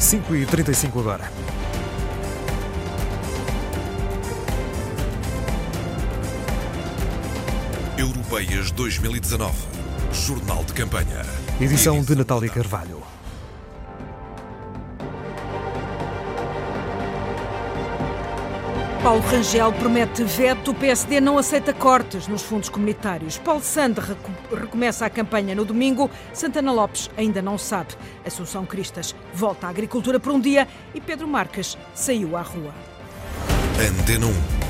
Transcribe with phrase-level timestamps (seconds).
[0.00, 1.30] 5 e 35 agora.
[7.98, 9.54] Europeias 2019.
[10.10, 11.22] Jornal de campanha.
[11.60, 13.02] Edição de Natália Carvalho.
[19.02, 23.38] Paulo Rangel promete veto, o PSD não aceita cortes nos fundos comunitários.
[23.38, 23.98] Paulo Sande
[24.52, 27.94] recomeça a campanha no domingo, Santana Lopes ainda não sabe.
[28.26, 32.74] Assunção Cristas volta à agricultura por um dia e Pedro Marques saiu à rua.
[33.78, 34.26] Antena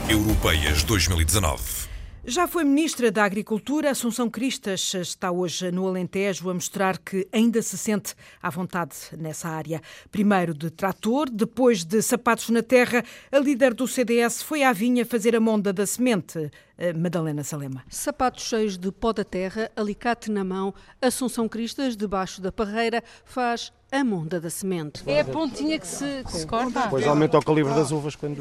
[0.08, 0.10] 1.
[0.12, 1.89] Europeias 2019.
[2.30, 7.60] Já foi Ministra da Agricultura, Assunção Cristas está hoje no Alentejo a mostrar que ainda
[7.60, 9.82] se sente à vontade nessa área.
[10.12, 13.02] Primeiro de trator, depois de sapatos na terra,
[13.32, 16.52] a líder do CDS foi à vinha fazer a monda da semente.
[16.82, 17.84] Eh, Madalena Salema.
[17.90, 23.70] Sapatos cheios de pó da terra, alicate na mão, Assunção Cristas, debaixo da parreira, faz
[23.92, 25.02] a monda da semente.
[25.04, 26.82] É a pontinha que se, que se corta?
[26.82, 28.40] Depois aumenta o calibre das uvas quando...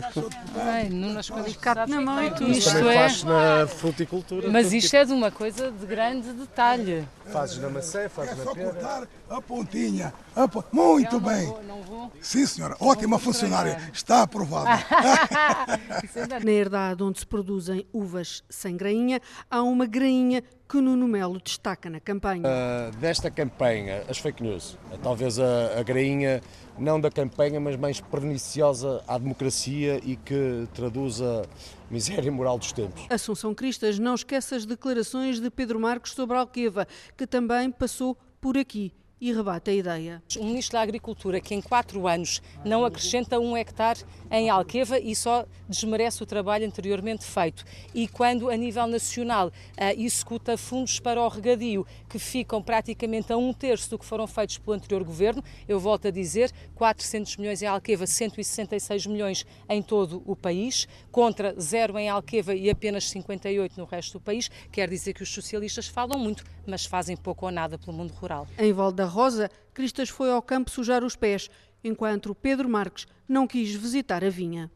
[0.55, 2.51] Ai, não nas coisas Alicate na mão e tudo.
[2.51, 2.99] Isto Também é...
[3.09, 4.49] faz na fruticultura.
[4.51, 7.05] Mas isto é de uma coisa de grande detalhe.
[7.25, 8.69] Fazes na maçã, fazes É na só pera.
[8.71, 10.13] cortar a pontinha.
[10.35, 11.45] A po- Muito Eu não bem.
[11.47, 12.11] vou- não vou.
[12.21, 12.75] Sim, senhora.
[12.79, 13.81] Ótima funcionária.
[13.91, 14.69] Está aprovada.
[16.15, 21.39] Ainda Na herdade onde se produzem uvas sem grainha, há uma grainha que Nuno Melo
[21.43, 22.43] destaca na campanha.
[22.45, 26.41] Ah, desta campanha, as fake news, talvez a, a grainha
[26.77, 31.43] não da campanha, mas mais perniciosa à democracia e que traduz a
[31.89, 33.05] miséria moral dos tempos.
[33.09, 38.17] Assunção Cristas não esquece as declarações de Pedro Marques sobre a Alqueva, que também passou
[38.39, 40.23] por aqui e rebate a ideia.
[40.37, 43.99] Um Ministro da Agricultura que em quatro anos não acrescenta um hectare
[44.31, 47.63] em Alqueva e só desmerece o trabalho anteriormente feito.
[47.93, 53.37] E quando, a nível nacional, ah, executa fundos para o regadio, que ficam praticamente a
[53.37, 57.61] um terço do que foram feitos pelo anterior governo, eu volto a dizer, 400 milhões
[57.61, 63.77] em Alqueva, 166 milhões em todo o país, contra zero em Alqueva e apenas 58
[63.77, 67.51] no resto do país, quer dizer que os socialistas falam muito, mas fazem pouco ou
[67.51, 68.47] nada pelo mundo rural.
[68.57, 71.49] Em Val da Rosa, Cristas foi ao campo sujar os pés,
[71.83, 74.71] enquanto Pedro Marques não quis visitar a vinha.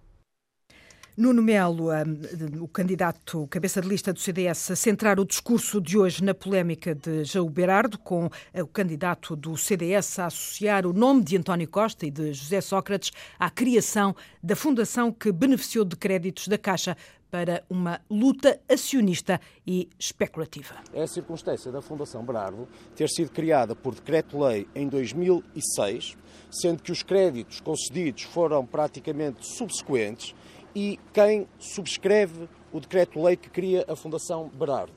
[1.15, 5.95] Nuno Melo, hum, o candidato cabeça de lista do CDS, a centrar o discurso de
[5.95, 10.93] hoje na polémica de João Berardo, com eh, o candidato do CDS a associar o
[10.93, 15.95] nome de António Costa e de José Sócrates à criação da fundação que beneficiou de
[15.95, 16.97] créditos da Caixa
[17.33, 20.75] para uma luta acionista e especulativa.
[20.93, 26.15] É a circunstância da Fundação Berardo ter sido criada por decreto-lei em 2006,
[26.51, 30.35] sendo que os créditos concedidos foram praticamente subsequentes
[30.75, 34.93] e quem subscreve o decreto-lei que cria a Fundação Berardo?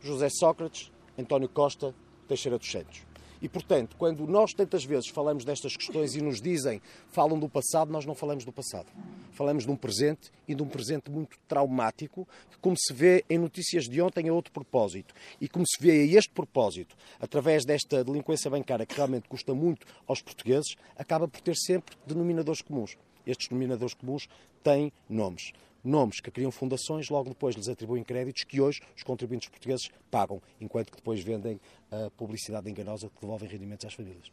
[0.00, 1.92] José Sócrates, António Costa,
[2.28, 3.02] Teixeira dos Santos.
[3.42, 7.90] E, portanto, quando nós tantas vezes falamos destas questões e nos dizem, falam do passado,
[7.90, 8.86] nós não falamos do passado.
[9.30, 13.38] Falamos de um presente e de um presente muito traumático, que, como se vê em
[13.38, 15.14] notícias de ontem, é outro propósito.
[15.40, 19.86] E como se vê a este propósito, através desta delinquência bancária que realmente custa muito
[20.06, 22.96] aos portugueses, acaba por ter sempre denominadores comuns.
[23.26, 24.28] Estes denominadores comuns
[24.62, 25.52] têm nomes.
[25.82, 30.42] Nomes que criam fundações, logo depois lhes atribuem créditos que hoje os contribuintes portugueses pagam,
[30.60, 31.58] enquanto que depois vendem
[31.90, 34.30] a publicidade enganosa que devolvem rendimentos às famílias.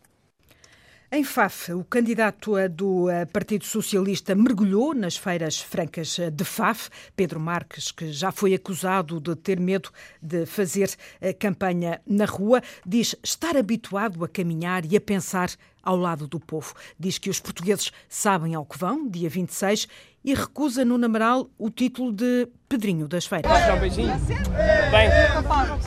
[1.09, 6.89] Em Faf, o candidato do eh, Partido Socialista mergulhou nas feiras francas eh, de Faf.
[7.15, 9.89] Pedro Marques, que já foi acusado de ter medo
[10.21, 15.49] de fazer eh, campanha na rua, diz estar habituado a caminhar e a pensar
[15.81, 16.73] ao lado do povo.
[16.99, 19.87] Diz que os portugueses sabem ao que vão, dia 26,
[20.27, 23.49] e recusa no Amaral o título de Pedrinho das Feiras.
[23.49, 24.13] Dá um beijinho?
[24.19, 25.09] Bem,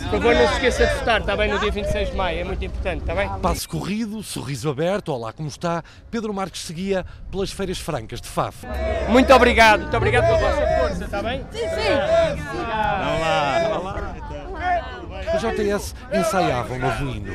[0.09, 2.45] por favor, não se esqueça de votar, está bem, no dia 26 de maio, é
[2.45, 3.29] muito importante, está bem?
[3.43, 8.67] Passo corrido, sorriso aberto, olá como está, Pedro Marques seguia pelas feiras francas de Faf.
[9.11, 11.45] Muito obrigado, muito obrigado pela vossa força, está bem?
[11.53, 11.91] Sim, sim.
[15.29, 17.31] A JS ensaiava um novo hino.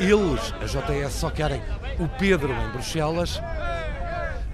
[0.00, 1.60] Eles, a JS, só querem
[1.98, 3.38] o Pedro em Bruxelas.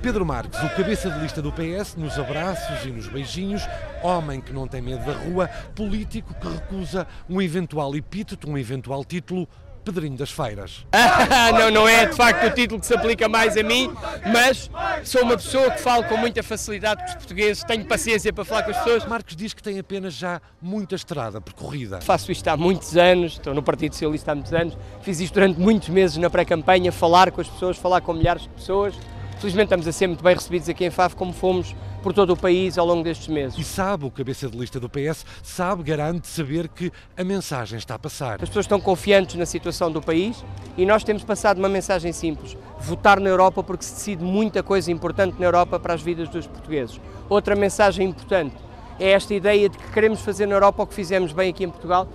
[0.02, 3.62] Pedro Marques, o cabeça de lista do PS, nos abraços e nos beijinhos,
[4.02, 9.04] homem que não tem medo da rua, político que recusa um eventual epíteto, um eventual
[9.04, 9.48] título,
[9.86, 10.84] Pedrinho das Feiras.
[11.56, 13.88] não, não é de facto o título que se aplica mais a mim,
[14.32, 14.68] mas
[15.04, 18.64] sou uma pessoa que falo com muita facilidade com os portugueses, tenho paciência para falar
[18.64, 19.06] com as pessoas.
[19.06, 22.00] Marques diz que tem apenas já muita estrada percorrida.
[22.00, 25.60] Faço isto há muitos anos, estou no Partido Socialista há muitos anos, fiz isto durante
[25.60, 28.92] muitos meses na pré-campanha, falar com as pessoas, falar com milhares de pessoas.
[29.38, 32.36] Felizmente estamos a ser muito bem recebidos aqui em Faf, como fomos por todo o
[32.36, 33.58] país ao longo destes meses.
[33.58, 37.96] E sabe, o cabeça de lista do PS, sabe, garante saber que a mensagem está
[37.96, 38.34] a passar.
[38.34, 40.44] As pessoas estão confiantes na situação do país
[40.78, 44.92] e nós temos passado uma mensagem simples: votar na Europa porque se decide muita coisa
[44.92, 47.00] importante na Europa para as vidas dos portugueses.
[47.28, 48.54] Outra mensagem importante
[49.00, 51.70] é esta ideia de que queremos fazer na Europa o que fizemos bem aqui em
[51.70, 52.06] Portugal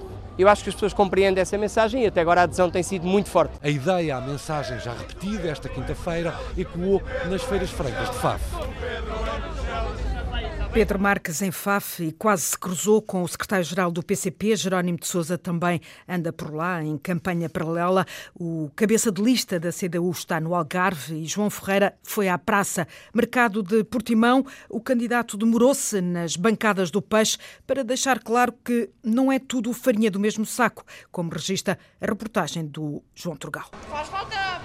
[0.42, 3.06] eu acho que as pessoas compreendem essa mensagem e até agora a adesão tem sido
[3.06, 3.54] muito forte.
[3.62, 8.42] A ideia, a mensagem já repetida esta quinta-feira ecoou nas feiras francas de Faf.
[10.74, 15.06] Pedro Marques em FAF e quase se cruzou com o secretário-geral do PCP, Jerónimo de
[15.06, 18.06] Sousa, também anda por lá em campanha paralela.
[18.34, 22.88] O cabeça de lista da CDU está no Algarve e João Ferreira foi à praça.
[23.14, 29.30] Mercado de Portimão, o candidato demorou-se nas bancadas do peixe para deixar claro que não
[29.30, 33.70] é tudo farinha do mesmo saco, como registra a reportagem do João Turgal.
[33.90, 34.61] Faz falta.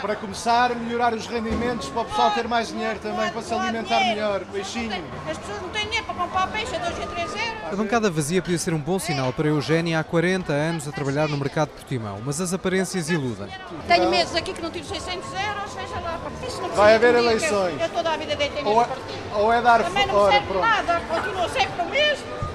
[0.00, 4.00] Para começar, melhorar os rendimentos para o pessoal ter mais dinheiro também, para se alimentar
[4.00, 4.40] melhor.
[4.52, 5.04] Peixinho.
[5.28, 7.72] As pessoas não têm dinheiro para comprar peixe a 2 e 3 euros.
[7.72, 11.28] A bancada vazia podia ser um bom sinal para Eugénia há 40 anos a trabalhar
[11.28, 13.48] no mercado de Portimão, mas as aparências iludem.
[13.86, 17.80] Tenho meses aqui que não tiro 600 euros, veja lá, isso não Vai haver eleições.
[17.80, 18.88] Eu toda a vida deitei ou, é,
[19.34, 22.47] ou é dar Também não fora, serve nada, continua sempre o mesmo.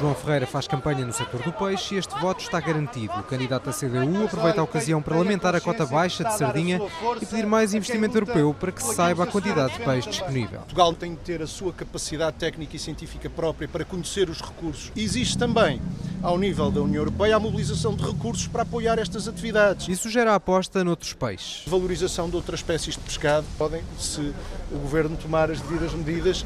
[0.00, 3.14] João Ferreira faz campanha no setor do peixe e este voto está garantido.
[3.14, 6.80] O candidato da CDU aproveita a ocasião para lamentar a cota baixa de sardinha
[7.22, 10.58] e pedir mais investimento europeu para que se saiba a quantidade de peixe disponível.
[10.60, 14.90] Portugal tem de ter a sua capacidade técnica e científica própria para conhecer os recursos.
[14.96, 15.80] Existe também,
[16.20, 19.88] ao nível da União Europeia, a mobilização de recursos para apoiar estas atividades.
[19.88, 21.62] Isso gera a aposta noutros peixes.
[21.68, 23.46] Valorização de outras espécies de pescado.
[23.56, 24.20] Podem, se
[24.72, 26.44] o Governo tomar as devidas medidas,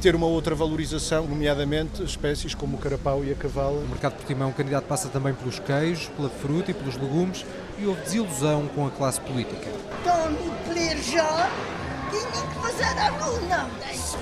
[0.00, 3.78] ter uma outra valorização, nomeadamente espécies como o carapau e a cavala.
[3.78, 7.44] O mercado de Portimão, o candidato passa também pelos queijos, pela fruta e pelos legumes
[7.78, 9.68] e houve desilusão com a classe política.
[11.12, 11.50] Já,
[12.10, 13.12] tinham que fazer a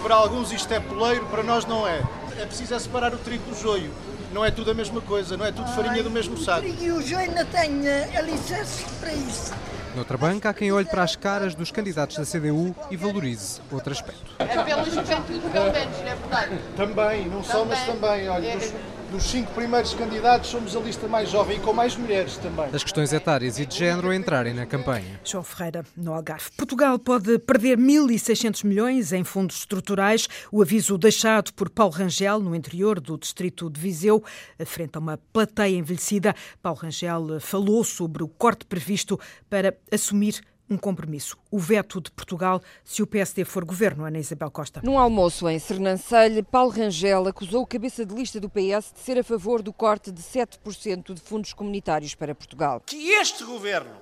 [0.07, 2.01] para alguns isto é poleiro, para nós não é.
[2.39, 3.91] É preciso é separar o trigo do joio.
[4.33, 6.61] Não é tudo a mesma coisa, não é tudo farinha do mesmo saco.
[6.61, 9.53] O trigo e o joio não têm alicerces para isso.
[9.97, 13.95] Noutra banca, há quem olhe para as caras dos candidatos da CDU e valorize outro
[13.95, 14.31] aspecto.
[14.39, 16.59] É pela juventude, pelo menos, não é verdade?
[16.77, 18.29] Também, não só, mas também.
[18.29, 18.75] Olha, dos,
[19.17, 22.67] dos cinco primeiros candidatos, somos a lista mais jovem e com mais mulheres também.
[22.71, 25.19] As questões etárias e de género a entrarem na campanha.
[25.25, 26.51] João Ferreira, no Algarve.
[26.55, 30.29] Portugal pode perder 1.600 milhões em fundos estruturais.
[30.53, 34.23] O aviso deixado por Paulo Rangel, no interior do distrito de Viseu,
[34.67, 36.35] frente a uma plateia envelhecida.
[36.63, 39.19] Paulo Rangel falou sobre o corte previsto
[39.49, 44.51] para assumir um compromisso, o veto de Portugal se o PSD for governo, Ana Isabel
[44.51, 44.81] Costa.
[44.83, 49.19] Num almoço em Sernancelho, Paulo Rangel acusou o cabeça de lista do PS de ser
[49.19, 52.83] a favor do corte de 7% de fundos comunitários para Portugal.
[52.85, 54.01] Que este governo,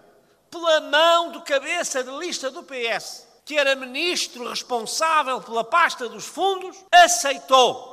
[0.51, 6.25] pela mão do cabeça de lista do PS, que era ministro responsável pela pasta dos
[6.25, 7.93] fundos, aceitou.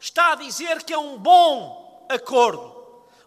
[0.00, 2.78] Está a dizer que é um bom acordo.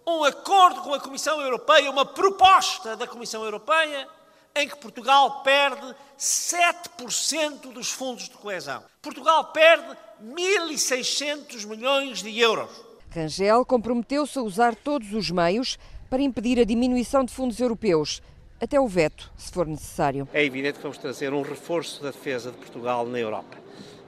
[0.08, 4.08] Um acordo com a Comissão Europeia, uma proposta da Comissão Europeia
[4.56, 8.84] em que Portugal perde 7% dos fundos de coesão.
[9.02, 12.70] Portugal perde 1.600 milhões de euros.
[13.10, 15.78] Rangel comprometeu-se a usar todos os meios
[16.10, 18.22] para impedir a diminuição de fundos europeus,
[18.60, 20.28] até o veto, se for necessário.
[20.34, 23.58] É evidente que vamos trazer um reforço da defesa de Portugal na Europa.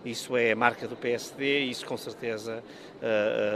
[0.05, 2.63] Isso é a marca do PSD e isso com certeza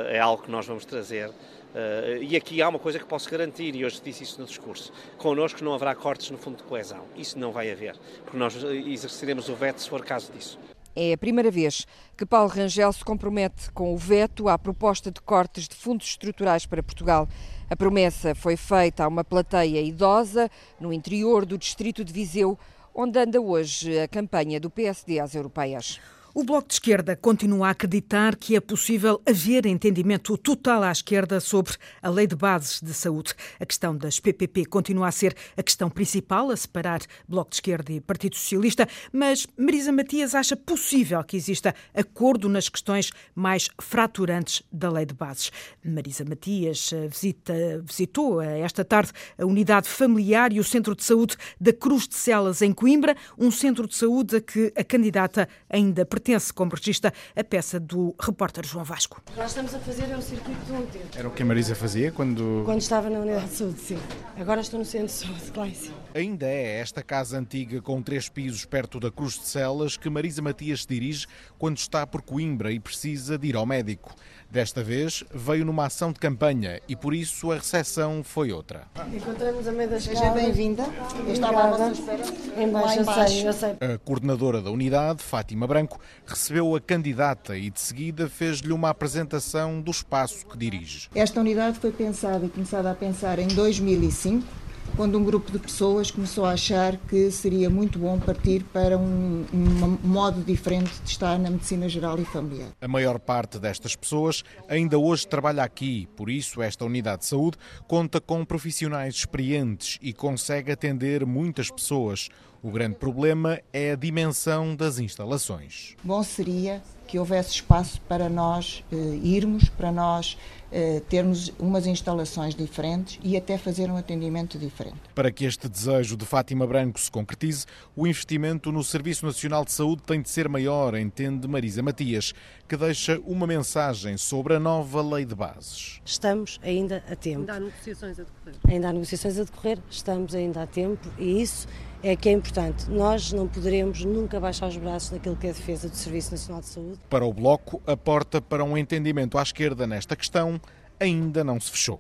[0.09, 1.29] é algo que nós vamos trazer
[1.77, 4.91] Uh, e aqui há uma coisa que posso garantir, e hoje disse isso no discurso:
[5.15, 7.05] connosco não haverá cortes no fundo de coesão.
[7.15, 10.57] Isso não vai haver, porque nós exerceremos o veto se for caso disso.
[10.95, 11.85] É a primeira vez
[12.17, 16.65] que Paulo Rangel se compromete com o veto à proposta de cortes de fundos estruturais
[16.65, 17.29] para Portugal.
[17.69, 22.57] A promessa foi feita a uma plateia idosa no interior do distrito de Viseu,
[22.95, 25.99] onde anda hoje a campanha do PSD às europeias.
[26.39, 31.39] O Bloco de Esquerda continua a acreditar que é possível haver entendimento total à esquerda
[31.39, 33.33] sobre a Lei de Bases de Saúde.
[33.59, 37.91] A questão das PPP continua a ser a questão principal a separar Bloco de Esquerda
[37.91, 44.61] e Partido Socialista, mas Marisa Matias acha possível que exista acordo nas questões mais fraturantes
[44.71, 45.51] da Lei de Bases.
[45.83, 51.73] Marisa Matias visita, visitou esta tarde a unidade familiar e o Centro de Saúde da
[51.73, 56.26] Cruz de Celas, em Coimbra, um centro de saúde a que a candidata ainda pertence
[56.27, 59.21] pertence, como regista, a peça do repórter João Vasco.
[59.37, 61.05] Nós estamos a fazer o circuito do útero.
[61.15, 62.63] Era o que a Marisa fazia quando...
[62.65, 63.99] Quando estava na unidade de saúde, sim.
[64.37, 65.93] Agora estou no centro de saúde, claro, sim.
[66.13, 70.41] Ainda é esta casa antiga com três pisos perto da Cruz de Celas que Marisa
[70.41, 74.13] Matias se dirige quando está por Coimbra e precisa de ir ao médico.
[74.49, 78.87] Desta vez veio numa ação de campanha e por isso a recepção foi outra.
[79.13, 80.83] Encontramos a meio da Seja bem-vinda.
[81.25, 82.23] Eu estava à vossa espera.
[82.57, 83.71] Embaixo, eu sei, eu sei.
[83.71, 89.81] A coordenadora da unidade, Fátima Branco, recebeu a candidata e de seguida fez-lhe uma apresentação
[89.81, 91.09] do espaço que dirige.
[91.15, 96.09] Esta unidade foi pensada e começada a pensar em 2005 quando um grupo de pessoas
[96.09, 101.37] começou a achar que seria muito bom partir para um, um, modo diferente de estar
[101.37, 102.69] na medicina geral e familiar.
[102.81, 107.57] A maior parte destas pessoas ainda hoje trabalha aqui, por isso esta unidade de saúde
[107.87, 112.29] conta com profissionais experientes e consegue atender muitas pessoas.
[112.61, 115.95] O grande problema é a dimensão das instalações.
[116.03, 120.37] Bom seria que houvesse espaço para nós eh, irmos, para nós
[120.69, 124.97] eh, termos umas instalações diferentes e até fazer um atendimento diferente.
[125.15, 129.71] Para que este desejo de Fátima Branco se concretize, o investimento no Serviço Nacional de
[129.71, 132.33] Saúde tem de ser maior, entende Marisa Matias,
[132.67, 136.01] que deixa uma mensagem sobre a nova lei de bases.
[136.03, 137.39] Estamos ainda a tempo.
[137.39, 138.55] Ainda há negociações a decorrer.
[138.67, 141.67] Ainda há negociações a decorrer, estamos ainda a tempo e isso
[142.03, 142.89] é que é importante.
[142.89, 146.61] Nós não poderemos nunca baixar os braços naquilo que é a defesa do Serviço Nacional
[146.61, 146.99] de Saúde.
[147.09, 150.59] Para o Bloco, a porta para um entendimento à esquerda nesta questão
[150.99, 151.99] ainda não se fechou.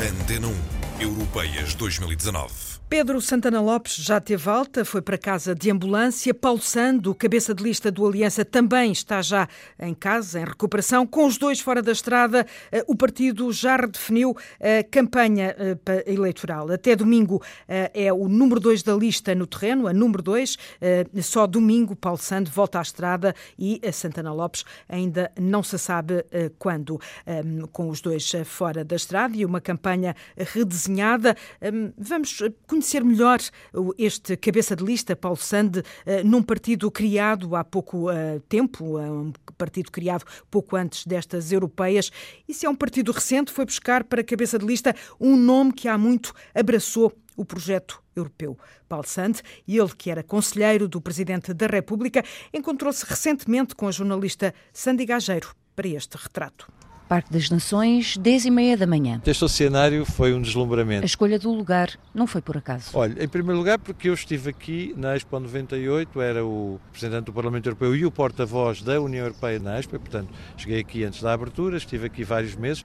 [0.00, 2.83] Antena 1, Europeias 2019.
[2.96, 6.32] Pedro Santana Lopes já teve alta, foi para casa de ambulância.
[6.32, 9.48] Paulo Sando, cabeça de lista do Aliança, também está já
[9.80, 11.04] em casa, em recuperação.
[11.04, 16.70] Com os dois fora da estrada, eh, o partido já redefiniu a campanha eh, eleitoral.
[16.70, 20.56] Até domingo eh, é o número dois da lista no terreno, a número dois.
[21.20, 26.24] Só domingo Paulo Sando volta à estrada e Santana Lopes ainda não se sabe
[26.60, 27.00] quando.
[27.72, 31.36] Com os dois fora da estrada e uma campanha redesenhada.
[31.98, 33.38] Vamos conhecer melhor
[33.96, 39.10] este cabeça de lista, Paulo Sande, eh, num partido criado há pouco eh, tempo, eh,
[39.10, 42.10] um partido criado pouco antes destas europeias.
[42.48, 45.88] E se é um partido recente, foi buscar para cabeça de lista um nome que
[45.88, 48.58] há muito abraçou o projeto europeu.
[48.88, 54.54] Paulo Sande, ele que era conselheiro do Presidente da República, encontrou-se recentemente com a jornalista
[54.72, 56.83] Sandy Gageiro para este retrato.
[57.08, 59.20] Parque das Nações, 10 e meia da manhã.
[59.26, 61.02] Este cenário foi um deslumbramento.
[61.02, 62.90] A escolha do lugar não foi por acaso.
[62.94, 67.32] Olha, em primeiro lugar porque eu estive aqui na Expo 98, era o representante do
[67.32, 71.32] Parlamento Europeu e o porta-voz da União Europeia na Expo, portanto cheguei aqui antes da
[71.32, 72.84] abertura, estive aqui vários meses.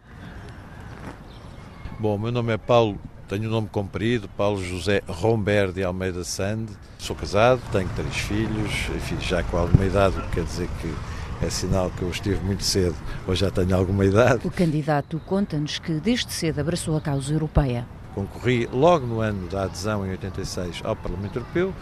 [1.97, 6.23] Bom, meu nome é Paulo, tenho o um nome comprido, Paulo José Romber de Almeida
[6.23, 10.69] Sande, sou casado, tenho três filhos, enfim, já com alguma idade, o que quer dizer
[10.81, 10.93] que
[11.41, 12.96] é sinal que eu estive muito cedo,
[13.27, 14.46] ou já tenho alguma idade.
[14.46, 17.88] O candidato conta-nos que desde cedo abraçou a causa europeia.
[18.13, 21.74] Concorri logo no ano da adesão, em 86, ao Parlamento Europeu.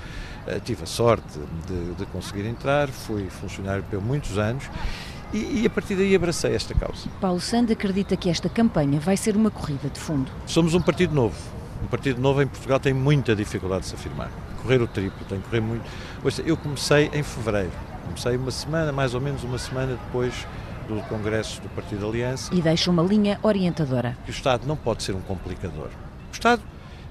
[0.46, 4.64] Eh, tive a sorte de, de conseguir entrar, fui funcionário europeu muitos anos
[5.34, 7.10] e, e, a partir daí abracei esta causa.
[7.20, 10.32] Paulo Sand acredita que esta campanha vai ser uma corrida de fundo.
[10.46, 11.36] Somos um partido novo.
[11.84, 14.32] Um partido novo em Portugal tem muita dificuldade de se afirmar.
[14.62, 15.84] Correr o triplo, tem que correr muito.
[16.46, 17.72] Eu comecei em fevereiro
[18.08, 20.34] Comecei uma semana, mais ou menos uma semana depois
[20.88, 22.54] do Congresso do Partido Aliança.
[22.54, 24.18] E deixa uma linha orientadora.
[24.26, 25.90] Que o Estado não pode ser um complicador.
[26.30, 26.62] O Estado,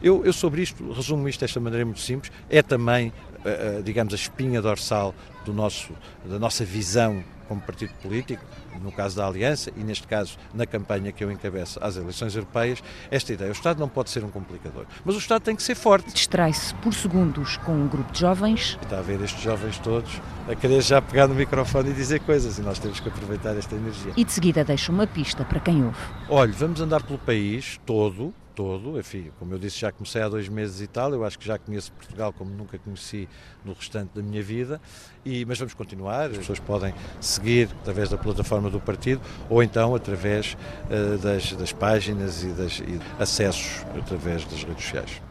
[0.02, 3.12] eu, eu sobre isto, resumo isto desta maneira muito simples, é também,
[3.44, 5.92] uh, uh, digamos, a espinha dorsal do nosso,
[6.24, 8.44] da nossa visão como partido político,
[8.82, 12.82] no caso da Aliança e neste caso na campanha que eu encabeço às eleições europeias,
[13.10, 13.50] esta ideia.
[13.50, 16.12] O Estado não pode ser um complicador, mas o Estado tem que ser forte.
[16.12, 18.78] Distrai-se por segundos com um grupo de jovens.
[18.82, 22.58] Está a ver estes jovens todos a querer já pegar no microfone e dizer coisas
[22.58, 24.12] e nós temos que aproveitar esta energia.
[24.16, 25.98] E de seguida deixa uma pista para quem ouve.
[26.28, 30.48] Olhe, vamos andar pelo país todo, todo, enfim, como eu disse, já comecei há dois
[30.48, 33.28] meses e tal, eu acho que já conheço Portugal como nunca conheci
[33.62, 34.80] no restante da minha vida,
[35.24, 39.20] e, mas vamos continuar, as pessoas podem seguir através da plataforma do partido
[39.50, 40.56] ou então através
[40.90, 45.22] uh, das, das, páginas e, das, e acessos através das redes sociais.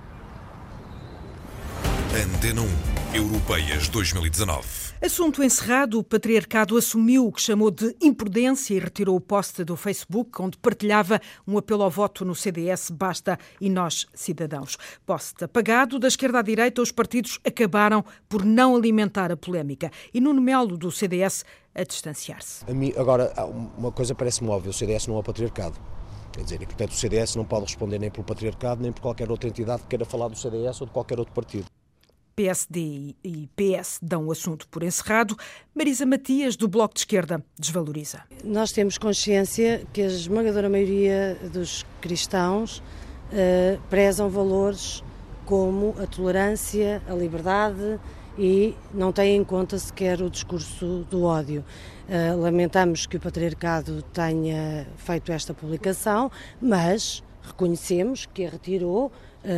[2.13, 4.84] Antena 1, Europeias 2019.
[5.01, 9.75] Assunto encerrado, o patriarcado assumiu o que chamou de imprudência e retirou o post do
[9.75, 14.77] Facebook, onde partilhava um apelo ao voto no CDS Basta e Nós Cidadãos.
[15.05, 19.91] Post apagado, da esquerda à direita, os partidos acabaram por não alimentar a polémica.
[20.13, 21.43] E Nuno Melo, do CDS,
[21.75, 22.63] a distanciar-se.
[22.97, 23.33] Agora,
[23.77, 25.75] uma coisa parece-me óbvia: o CDS não é o patriarcado.
[26.31, 29.29] Quer dizer, e portanto o CDS não pode responder nem pelo patriarcado nem por qualquer
[29.29, 31.65] outra entidade que queira falar do CDS ou de qualquer outro partido.
[32.35, 35.37] PSD e PS dão o assunto por encerrado.
[35.73, 38.23] Marisa Matias, do Bloco de Esquerda, desvaloriza.
[38.43, 45.03] Nós temos consciência que a esmagadora maioria dos cristãos uh, prezam valores
[45.45, 47.99] como a tolerância, a liberdade
[48.37, 51.63] e não têm em conta sequer o discurso do ódio.
[52.09, 56.29] Uh, lamentamos que o patriarcado tenha feito esta publicação,
[56.61, 59.11] mas reconhecemos que a retirou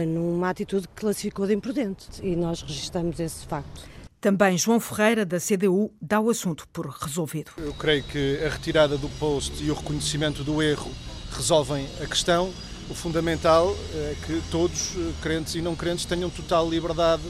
[0.07, 3.83] numa atitude que classificou de imprudente e nós registramos esse facto.
[4.19, 7.51] Também João Ferreira, da CDU, dá o assunto por resolvido.
[7.57, 10.91] Eu creio que a retirada do post e o reconhecimento do erro
[11.31, 12.51] resolvem a questão.
[12.89, 17.23] O fundamental é que todos, eh, crentes e não crentes, tenham total liberdade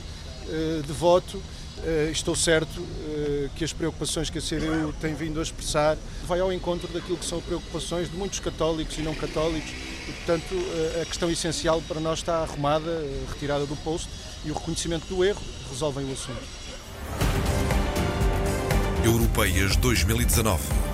[0.48, 1.42] eh, de voto.
[2.12, 2.86] Estou certo
[3.56, 7.26] que as preocupações que a CDU tem vindo a expressar vai ao encontro daquilo que
[7.26, 9.70] são preocupações de muitos católicos e não católicos
[10.08, 10.56] e, portanto,
[11.02, 14.10] a questão essencial para nós está arrumada, retirada do posto
[14.44, 16.44] e o reconhecimento do erro resolvem o assunto.
[19.06, 20.87] Europeias 2019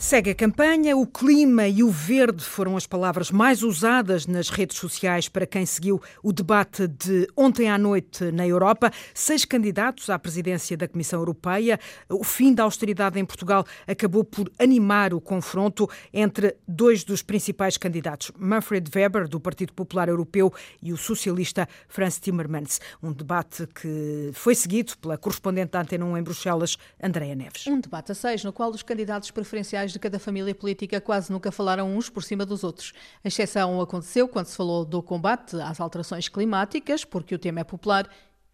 [0.00, 4.76] Segue a campanha, o clima e o verde foram as palavras mais usadas nas redes
[4.76, 8.92] sociais para quem seguiu o debate de ontem à noite na Europa.
[9.12, 11.80] Seis candidatos à presidência da Comissão Europeia.
[12.08, 17.76] O fim da austeridade em Portugal acabou por animar o confronto entre dois dos principais
[17.76, 22.80] candidatos, Manfred Weber, do Partido Popular Europeu, e o socialista Franz Timmermans.
[23.02, 27.66] Um debate que foi seguido pela correspondente da Antena 1 em Bruxelas, Andréa Neves.
[27.66, 31.50] Um debate a seis, no qual os candidatos preferenciais de cada família política quase nunca
[31.50, 32.92] falaram uns por cima dos outros.
[33.24, 37.64] A exceção aconteceu quando se falou do combate às alterações climáticas, porque o tema é
[37.64, 38.08] popular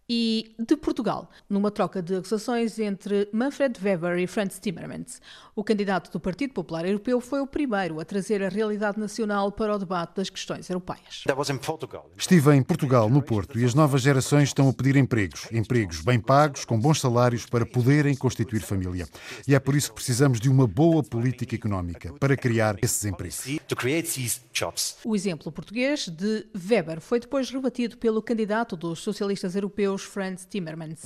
[0.07, 5.19] e de Portugal, numa troca de acusações entre Manfred Weber e Franz Timmermans.
[5.55, 9.75] O candidato do Partido Popular Europeu foi o primeiro a trazer a realidade nacional para
[9.75, 11.23] o debate das questões europeias.
[12.17, 15.47] Estive em Portugal, no Porto, e as novas gerações estão a pedir empregos.
[15.51, 19.07] Empregos bem pagos, com bons salários, para poderem constituir família.
[19.47, 23.45] E é por isso que precisamos de uma boa política económica para criar esses empregos.
[25.03, 31.01] O exemplo português de Weber foi depois rebatido pelo candidato dos socialistas europeus Franz Timmermans.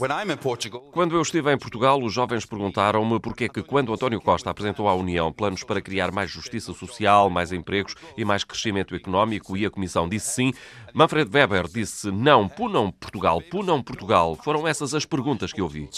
[0.92, 4.88] Quando eu estive em Portugal, os jovens perguntaram-me porque é que quando António Costa apresentou
[4.88, 9.66] à União planos para criar mais justiça social, mais empregos e mais crescimento económico e
[9.66, 10.54] a Comissão disse sim,
[10.94, 14.36] Manfred Weber disse não, punam Portugal, punam Portugal.
[14.36, 15.90] Foram essas as perguntas que eu vi.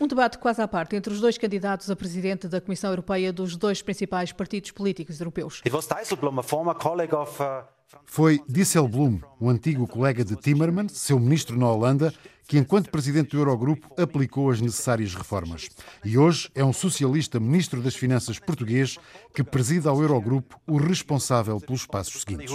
[0.00, 3.56] Um debate quase à parte entre os dois candidatos a presidente da Comissão Europeia dos
[3.56, 5.62] dois principais partidos políticos europeus.
[8.04, 12.12] Foi Dijsselbloem, um antigo colega de Timmermans, seu ministro na Holanda,
[12.52, 15.70] que, enquanto presidente do Eurogrupo, aplicou as necessárias reformas.
[16.04, 18.98] E hoje é um socialista ministro das Finanças português
[19.34, 22.50] que preside ao Eurogrupo o responsável pelos passos seguintes.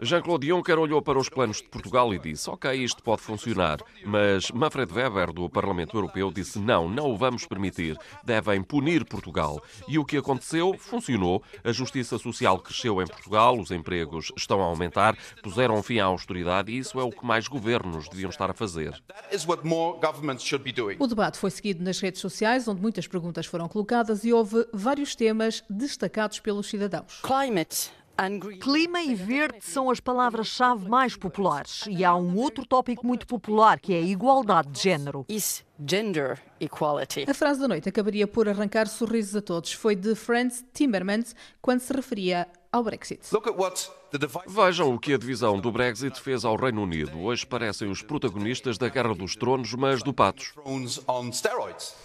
[0.00, 3.80] Jean-Claude Juncker olhou para os planos de Portugal e disse: Ok, isto pode funcionar.
[4.04, 7.98] Mas Manfred Weber, do Parlamento Europeu, disse: Não, não o vamos permitir.
[8.22, 9.60] Devem punir Portugal.
[9.88, 10.76] E o que aconteceu?
[10.78, 11.42] Funcionou.
[11.64, 16.70] A justiça social cresceu em Portugal, os empregos estão a aumentar, puseram fim à austeridade
[16.72, 19.02] e isso é o que mais governos deviam estar a fazer.
[20.98, 25.14] O debate foi seguido nas redes sociais, onde muitas perguntas foram colocadas e houve vários
[25.14, 27.20] temas destacados pelos cidadãos.
[27.22, 27.90] Climate.
[28.62, 31.84] Clima e verde são as palavras-chave mais populares.
[31.86, 35.26] E há um outro tópico muito popular que é a igualdade de género.
[35.86, 37.26] Gender equality.
[37.28, 39.74] A frase da noite acabaria por arrancar sorrisos a todos.
[39.74, 43.20] Foi de Franz Timmermans quando se referia ao Brexit.
[44.46, 47.18] Vejam o que a divisão do Brexit fez ao Reino Unido.
[47.18, 50.52] Hoje parecem os protagonistas da Guerra dos Tronos, mas do Patos.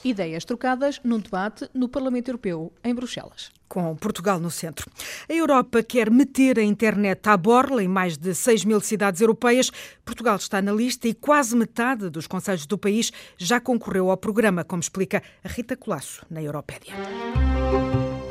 [0.04, 3.50] Ideias trocadas num debate no Parlamento Europeu, em Bruxelas.
[3.67, 4.91] Com Portugal no centro.
[5.30, 9.71] A Europa quer meter a internet à borla em mais de 6 mil cidades europeias.
[10.04, 14.65] Portugal está na lista e quase metade dos conselhos do país já concorreu ao programa,
[14.65, 16.93] como explica a Rita Colasso, na Europédia.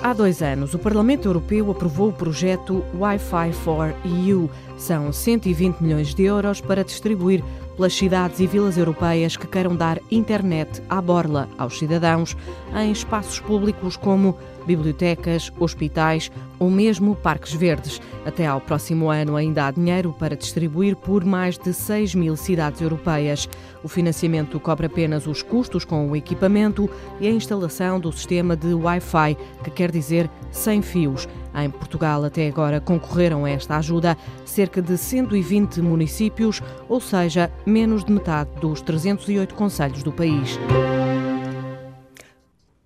[0.02, 4.48] Há dois anos, o Parlamento Europeu aprovou o projeto Wi-Fi for EU.
[4.78, 7.44] São 120 milhões de euros para distribuir
[7.76, 12.34] pelas cidades e vilas europeias que queiram dar internet à borla aos cidadãos
[12.74, 14.38] em espaços públicos como
[14.70, 16.30] bibliotecas, hospitais
[16.61, 18.00] ou mesmo parques verdes.
[18.24, 22.80] Até ao próximo ano ainda há dinheiro para distribuir por mais de 6 mil cidades
[22.80, 23.48] europeias.
[23.83, 28.72] O financiamento cobre apenas os custos com o equipamento e a instalação do sistema de
[28.72, 31.28] Wi-Fi, que quer dizer sem fios.
[31.52, 38.04] Em Portugal, até agora, concorreram a esta ajuda cerca de 120 municípios, ou seja, menos
[38.04, 40.56] de metade dos 308 conselhos do país.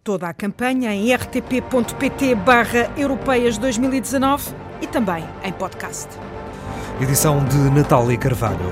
[0.04, 6.08] Toda a campanha em rtp.pt barra Europeias 2019 e também em podcast.
[7.00, 8.70] Edição de Natália Carvalho.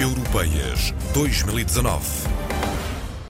[0.00, 2.41] Europeias 2019.